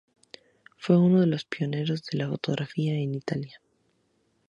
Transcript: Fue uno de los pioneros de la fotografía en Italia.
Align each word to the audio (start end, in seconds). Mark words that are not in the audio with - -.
Fue 0.77 0.97
uno 0.97 1.19
de 1.21 1.27
los 1.27 1.45
pioneros 1.45 2.01
de 2.07 2.17
la 2.17 2.27
fotografía 2.27 2.95
en 2.95 3.13
Italia. 3.13 3.61